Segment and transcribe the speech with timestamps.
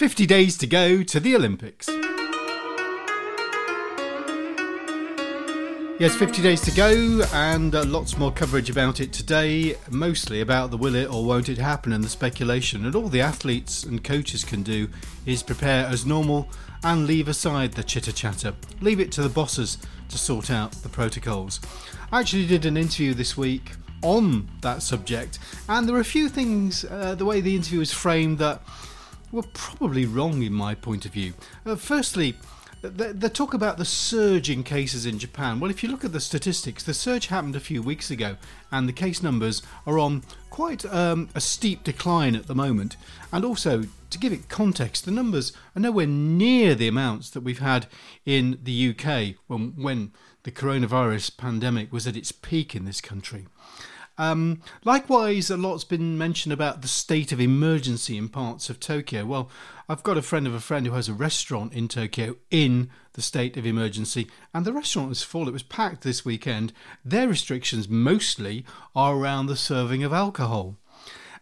[0.00, 1.86] 50 days to go to the Olympics.
[5.98, 10.70] Yes, 50 days to go, and uh, lots more coverage about it today, mostly about
[10.70, 12.86] the will it or won't it happen and the speculation.
[12.86, 14.88] And all the athletes and coaches can do
[15.26, 16.48] is prepare as normal
[16.82, 18.54] and leave aside the chitter chatter.
[18.80, 19.76] Leave it to the bosses
[20.08, 21.60] to sort out the protocols.
[22.10, 23.72] I actually did an interview this week
[24.02, 25.38] on that subject,
[25.68, 28.62] and there are a few things, uh, the way the interview was framed, that
[29.32, 31.34] were probably wrong in my point of view.
[31.64, 32.36] Uh, firstly,
[32.82, 35.60] the, the, talk about the surge in cases in Japan.
[35.60, 38.36] Well, if you look at the statistics, the surge happened a few weeks ago,
[38.72, 42.96] and the case numbers are on quite um, a steep decline at the moment.
[43.32, 47.58] And also, to give it context, the numbers are nowhere near the amounts that we've
[47.58, 47.86] had
[48.24, 50.12] in the UK when, when
[50.44, 53.46] the coronavirus pandemic was at its peak in this country.
[54.20, 59.24] Um, likewise, a lot's been mentioned about the state of emergency in parts of Tokyo.
[59.24, 59.50] Well,
[59.88, 63.22] I've got a friend of a friend who has a restaurant in Tokyo in the
[63.22, 65.48] state of emergency, and the restaurant was full.
[65.48, 66.74] It was packed this weekend.
[67.02, 70.76] Their restrictions mostly are around the serving of alcohol.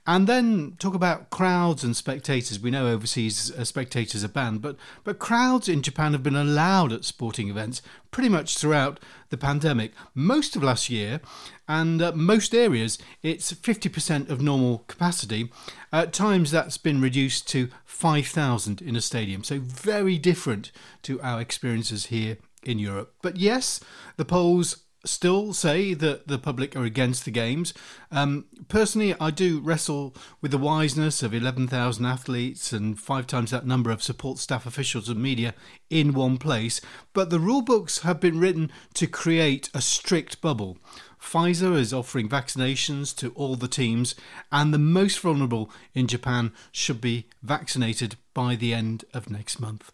[0.09, 2.59] And then talk about crowds and spectators.
[2.59, 6.95] We know overseas uh, spectators are banned, but, but crowds in Japan have been allowed
[6.95, 9.93] at sporting events pretty much throughout the pandemic.
[10.15, 11.21] Most of last year,
[11.69, 15.51] and uh, most areas, it's 50% of normal capacity.
[15.93, 19.45] At times, that's been reduced to 5,000 in a stadium.
[19.45, 23.13] So, very different to our experiences here in Europe.
[23.21, 23.79] But yes,
[24.17, 27.73] the polls still say that the public are against the games.
[28.11, 33.67] Um, personally, I do wrestle with the wiseness of 11,000 athletes and five times that
[33.67, 35.55] number of support staff officials and media
[35.89, 36.81] in one place,
[37.13, 40.79] but the rule books have been written to create a strict bubble.
[41.21, 44.15] Pfizer is offering vaccinations to all the teams,
[44.53, 49.93] and the most vulnerable in Japan should be vaccinated by the end of next month.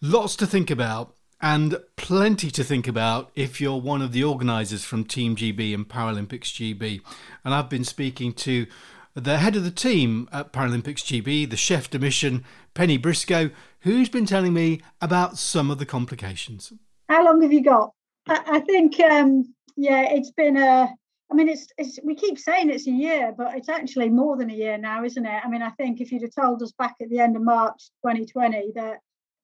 [0.00, 4.84] Lots to think about and plenty to think about if you're one of the organisers
[4.84, 7.00] from Team GB and Paralympics GB.
[7.44, 8.66] And I've been speaking to
[9.14, 13.50] the head of the team at Paralympics GB, the chef de mission, Penny Briscoe,
[13.80, 16.72] who's been telling me about some of the complications.
[17.08, 17.92] How long have you got?
[18.28, 20.88] I, I think, um, yeah, it's been a.
[21.32, 24.50] I mean, it's, it's we keep saying it's a year, but it's actually more than
[24.50, 25.42] a year now, isn't it?
[25.44, 27.90] I mean, I think if you'd have told us back at the end of March
[28.04, 28.98] 2020 that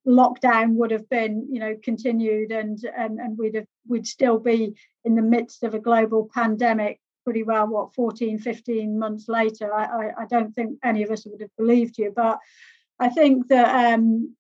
[0.06, 4.76] lockdown would have been you know continued and and, and we'd have we'd still be
[5.04, 9.74] in the midst of a global pandemic pretty well what 14 15 months later.
[9.74, 12.38] I, I, I don't think any of us would have believed you but
[13.00, 14.34] i think that um,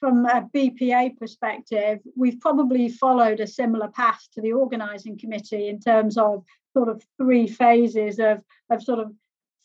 [0.00, 5.78] from a bpa perspective we've probably followed a similar path to the organizing committee in
[5.78, 6.44] terms of
[6.76, 8.40] sort of three phases of
[8.70, 9.12] of sort of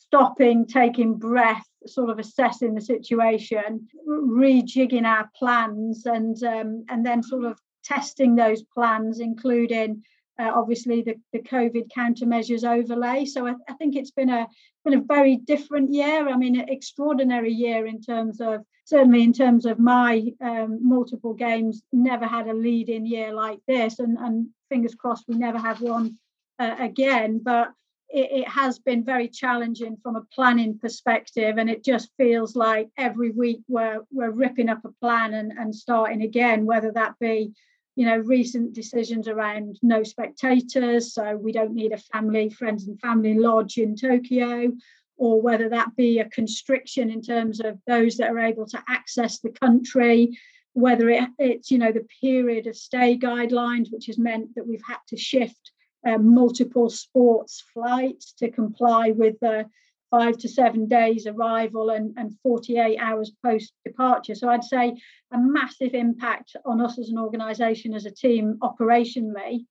[0.07, 7.21] stopping, taking breath, sort of assessing the situation, rejigging our plans, and um, and then
[7.23, 10.03] sort of testing those plans, including
[10.39, 13.25] uh, obviously the, the COVID countermeasures overlay.
[13.25, 14.47] So I, I, think it's been a
[14.83, 16.29] been a very different year.
[16.29, 21.33] I mean, an extraordinary year in terms of certainly in terms of my um, multiple
[21.33, 21.83] games.
[21.91, 25.81] Never had a lead in year like this, and and fingers crossed we never have
[25.81, 26.17] one
[26.59, 27.41] uh, again.
[27.43, 27.69] But
[28.09, 32.89] it, it, has been very challenging from a planning perspective and it just feels like
[32.97, 37.51] every week we're we're ripping up a plan and, and starting again whether that be
[37.95, 42.99] you know recent decisions around no spectators so we don't need a family friends and
[43.01, 44.71] family lodge in tokyo
[45.17, 49.39] or whether that be a constriction in terms of those that are able to access
[49.39, 50.37] the country
[50.73, 54.85] whether it, it's you know the period of stay guidelines which has meant that we've
[54.87, 55.71] had to shift
[56.05, 59.65] um, multiple sports flights to comply with the
[60.09, 64.35] five to seven days arrival and, and 48 hours post departure.
[64.35, 64.95] So I'd say
[65.31, 69.65] a massive impact on us as an organisation, as a team operationally.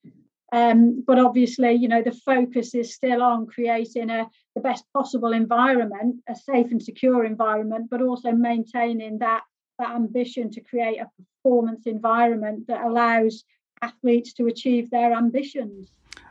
[0.52, 5.32] Um, but obviously, you know, the focus is still on creating a the best possible
[5.32, 9.42] environment, a safe and secure environment, but also maintaining that
[9.78, 11.10] that ambition to create a
[11.42, 13.44] performance environment that allows
[13.82, 15.90] athletes to achieve their ambitions.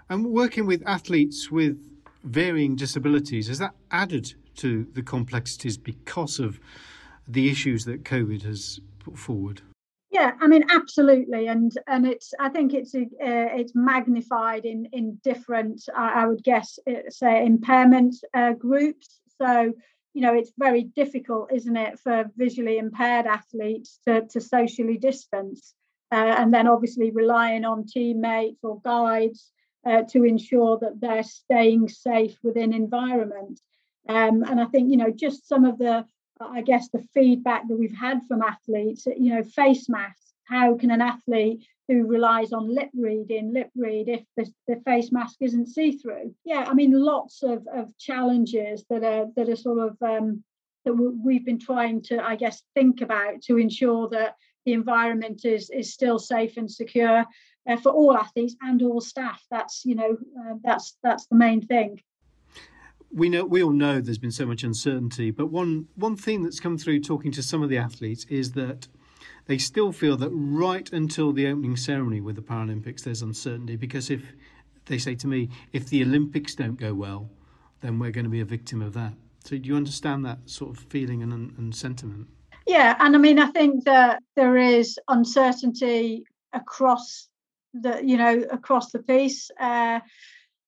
[0.10, 1.80] And working with athletes with
[2.24, 6.60] varying disabilities, has that added to the complexities because of
[7.28, 9.62] the issues that COVID has put forward?
[10.12, 15.20] Yeah, I mean, absolutely, and and it's I think it's uh, it's magnified in in
[15.24, 19.20] different I, I would guess uh, say impairment uh, groups.
[19.42, 19.74] So
[20.14, 25.74] you know it's very difficult, isn't it, for visually impaired athletes to to socially distance,
[26.12, 29.52] uh, and then obviously relying on teammates or guides
[29.86, 33.60] uh, to ensure that they're staying safe within environment.
[34.08, 36.06] Um, and I think, you know, just some of the
[36.40, 40.34] I guess the feedback that we've had from athletes, you know, face masks.
[40.44, 45.12] How can an athlete who relies on lip reading, lip read if the, the face
[45.12, 46.36] mask isn't see-through?
[46.44, 50.44] Yeah, I mean, lots of, of challenges that are that are sort of um,
[50.84, 54.36] that we've been trying to, I guess, think about to ensure that
[54.66, 57.26] the environment is is still safe and secure
[57.68, 59.44] uh, for all athletes and all staff.
[59.50, 62.02] That's you know uh, that's that's the main thing
[63.16, 66.60] we know we all know there's been so much uncertainty, but one one thing that's
[66.60, 68.88] come through talking to some of the athletes is that
[69.48, 74.10] they still feel that right until the opening ceremony with the Paralympics, there's uncertainty because
[74.10, 74.34] if
[74.86, 77.30] they say to me, if the Olympics don't go well,
[77.82, 79.14] then we're going to be a victim of that.
[79.44, 82.28] So do you understand that sort of feeling and, and sentiment?
[82.66, 87.30] Yeah, and I mean, I think that there is uncertainty across
[87.82, 90.00] the, you know, across the piece uh,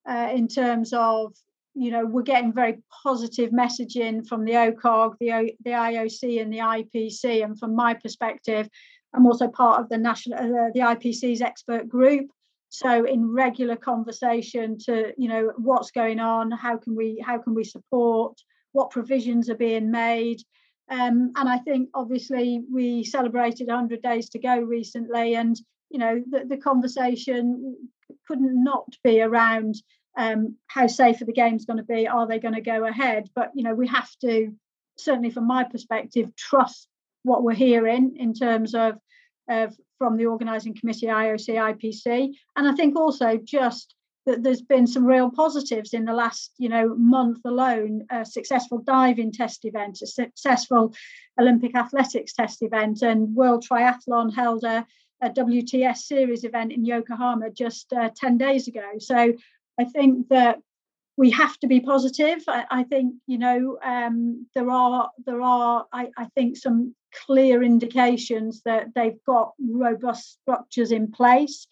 [0.08, 1.34] uh, in terms of
[1.78, 6.52] you know, we're getting very positive messaging from the OCOG, the, o, the IOC, and
[6.52, 7.44] the IPC.
[7.44, 8.68] And from my perspective,
[9.14, 12.32] I'm also part of the national, uh, the IPC's expert group.
[12.70, 17.54] So in regular conversation to, you know, what's going on, how can we, how can
[17.54, 20.42] we support, what provisions are being made.
[20.90, 25.56] Um, and I think obviously we celebrated 100 days to go recently, and
[25.90, 27.76] you know the, the conversation
[28.28, 29.76] couldn't not be around
[30.18, 32.08] um, how safe are the games going to be?
[32.08, 33.30] Are they going to go ahead?
[33.36, 34.52] But you know, we have to
[34.98, 36.88] certainly, from my perspective, trust
[37.24, 38.98] what we're hearing in terms of,
[39.50, 43.94] of from the organising committee, IOC, IPC, and I think also just
[44.26, 48.80] that there's been some real positives in the last you know month alone a successful
[48.80, 50.94] diving test event a successful
[51.40, 54.86] olympic athletics test event and world triathlon held a,
[55.22, 59.34] a wts series event in yokohama just uh, 10 days ago so
[59.80, 60.60] I think that
[61.18, 62.44] we have to be positive.
[62.48, 67.64] I, I think you know um, there are there are I, I, think some clear
[67.64, 71.68] indications that they've got robust structures in place.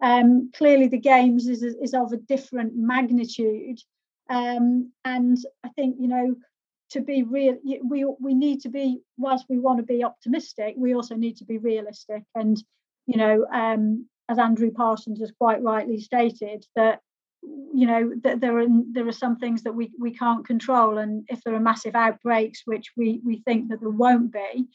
[0.00, 3.80] Um, clearly, the games is is of a different magnitude,
[4.30, 6.36] um, and I think you know
[6.90, 10.94] to be real we we need to be whilst we want to be optimistic we
[10.94, 12.62] also need to be realistic and
[13.06, 17.00] you know um, as andrew parsons has quite rightly stated that
[17.42, 21.24] you know that there are there are some things that we we can't control and
[21.28, 24.66] if there are massive outbreaks which we we think that there won't be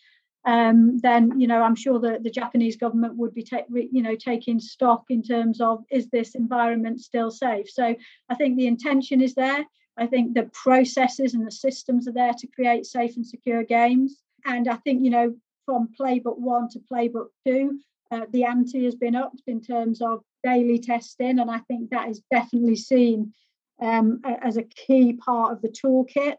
[0.45, 4.15] um, then you know i'm sure that the japanese government would be ta- you know
[4.15, 7.69] taking stock in terms of is this environment still safe?
[7.69, 7.95] So
[8.29, 9.65] i think the intention is there.
[9.97, 14.21] I think the processes and the systems are there to create safe and secure games.
[14.45, 15.35] And i think you know
[15.65, 17.79] from playbook one to playbook two
[18.11, 22.09] uh, the ante has been upped in terms of daily testing, and I think that
[22.09, 23.33] is definitely seen
[23.81, 26.35] um, as a key part of the toolkit.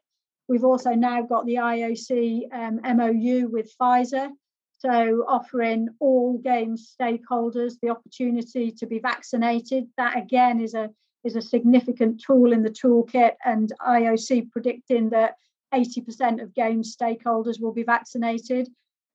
[0.49, 4.31] We've also now got the IOC um, MOU with Pfizer,
[4.79, 9.87] so offering all games stakeholders the opportunity to be vaccinated.
[9.97, 10.91] That again is a
[11.23, 15.35] is a significant tool in the toolkit, and IOC predicting that
[15.73, 18.69] 80% of games stakeholders will be vaccinated.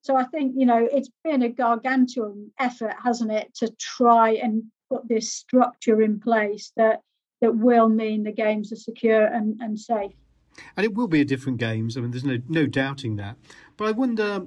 [0.06, 4.62] So I think you know it's been a gargantuan effort, hasn't it, to try and
[4.88, 7.02] put this structure in place that
[7.42, 10.12] that will mean the games are secure and, and safe.
[10.78, 11.98] And it will be a different games.
[11.98, 13.36] I mean, there's no no doubting that.
[13.78, 14.46] But I wonder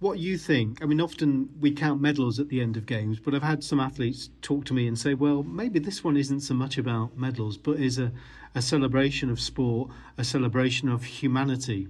[0.00, 0.82] what you think.
[0.82, 3.78] I mean, often we count medals at the end of games, but I've had some
[3.78, 7.56] athletes talk to me and say, well, maybe this one isn't so much about medals,
[7.56, 8.10] but is a,
[8.56, 11.86] a celebration of sport, a celebration of humanity.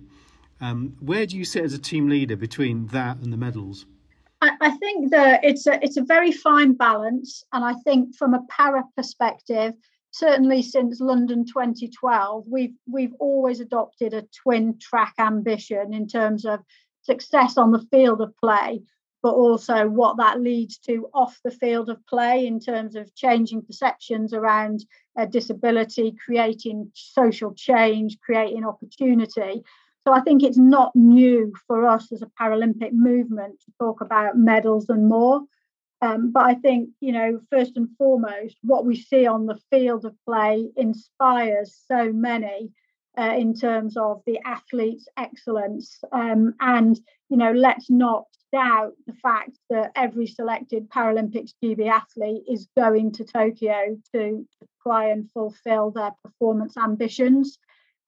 [0.60, 3.86] Um, where do you sit as a team leader between that and the medals?
[4.42, 8.44] I, think that it's a it's a very fine balance, and I think from a
[8.48, 9.75] para perspective,
[10.10, 16.60] certainly since London 2012, we've we've always adopted a twin track ambition in terms of
[17.02, 18.82] success on the field of play,
[19.22, 23.62] but also what that leads to off the field of play in terms of changing
[23.62, 24.84] perceptions around
[25.18, 29.62] uh, disability, creating social change, creating opportunity.
[30.06, 34.38] So I think it's not new for us as a Paralympic movement to talk about
[34.38, 35.40] medals and more.
[36.00, 40.04] Um, but I think, you know, first and foremost, what we see on the field
[40.04, 42.70] of play inspires so many
[43.18, 45.98] uh, in terms of the athlete's excellence.
[46.12, 46.96] Um, and,
[47.28, 53.10] you know, let's not doubt the fact that every selected Paralympics GB athlete is going
[53.12, 54.46] to Tokyo to
[54.84, 57.58] try and fulfill their performance ambitions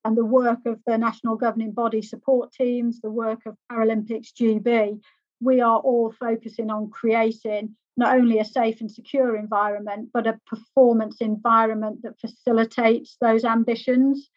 [0.05, 5.01] and the work of the national governing body support teams, the work of Paralympics GB,
[5.41, 10.39] we are all focusing on creating not only a safe and secure environment, but a
[10.47, 14.31] performance environment that facilitates those ambitions.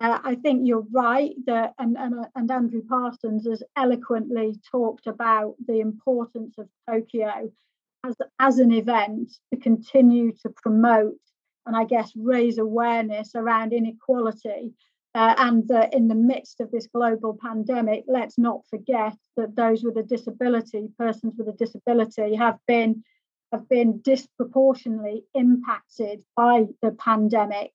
[0.00, 5.06] Uh, I think you're right that, and, and, uh, and Andrew Parsons has eloquently talked
[5.06, 7.50] about the importance of Tokyo
[8.04, 11.18] as, as an event to continue to promote
[11.66, 14.72] and I guess raise awareness around inequality.
[15.14, 19.82] Uh, and uh, in the midst of this global pandemic, let's not forget that those
[19.82, 23.02] with a disability, persons with a disability, have been
[23.52, 27.70] have been disproportionately impacted by the pandemic.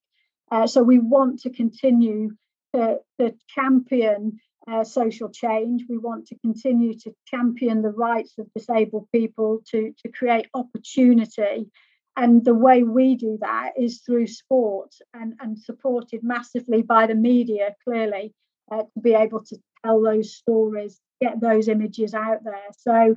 [0.51, 2.31] Uh, so we want to continue
[2.75, 5.85] to, to champion uh, social change.
[5.89, 11.71] We want to continue to champion the rights of disabled people to, to create opportunity.
[12.17, 17.15] And the way we do that is through sport and, and supported massively by the
[17.15, 18.33] media, clearly,
[18.71, 22.67] uh, to be able to tell those stories, get those images out there.
[22.77, 23.15] So,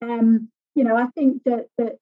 [0.00, 1.96] um, you know, I think that, that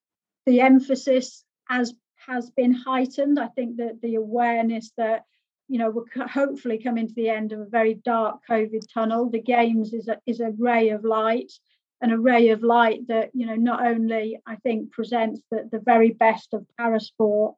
[0.47, 1.95] the emphasis has
[2.27, 3.39] has been heightened.
[3.39, 5.25] I think that the awareness that
[5.69, 9.31] you know we're hopefully coming to the end of a very dark COVID tunnel.
[9.31, 11.53] The games is a is a ray of light,
[12.00, 16.11] an array of light that you know not only I think presents the, the very
[16.11, 17.54] best of parasport,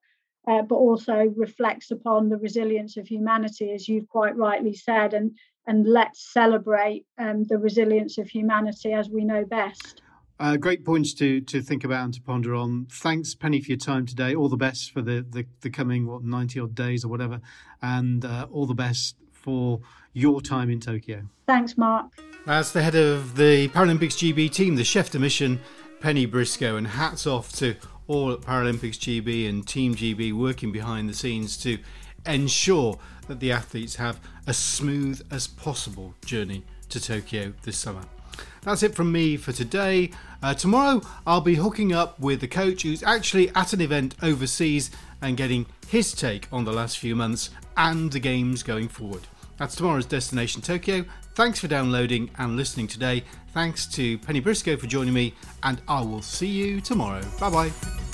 [0.49, 5.33] uh, but also reflects upon the resilience of humanity, as you've quite rightly said, and
[5.67, 10.03] and let's celebrate um, the resilience of humanity as we know best.
[10.41, 12.87] Uh, great points to to think about and to ponder on.
[12.91, 14.35] Thanks, Penny, for your time today.
[14.35, 17.41] All the best for the the, the coming what ninety odd days or whatever,
[17.81, 19.81] and uh, all the best for
[20.13, 21.23] your time in Tokyo.
[21.47, 22.13] Thanks, Mark.
[22.47, 25.61] As the head of the Paralympics GB team, the chef de mission,
[26.01, 27.77] Penny Briscoe, and hats off to
[28.09, 31.79] all at Paralympics GB and Team GB working behind the scenes to
[32.27, 38.03] ensure that the athletes have as smooth as possible journey to Tokyo this summer.
[38.63, 40.11] That's it from me for today.
[40.43, 44.91] Uh, tomorrow, I'll be hooking up with the coach who's actually at an event overseas
[45.21, 49.21] and getting his take on the last few months and the games going forward.
[49.59, 51.05] That's tomorrow's Destination Tokyo.
[51.35, 53.25] Thanks for downloading and listening today.
[53.53, 57.21] Thanks to Penny Briscoe for joining me, and I will see you tomorrow.
[57.39, 58.12] Bye bye.